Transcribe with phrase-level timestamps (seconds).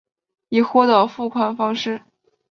[0.49, 2.01] 以货到付款方式